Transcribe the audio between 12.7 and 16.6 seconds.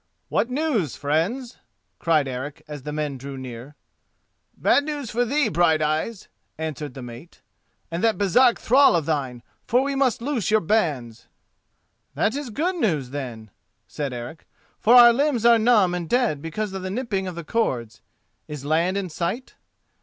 news, then," said Eric, "for our limbs are numb and dead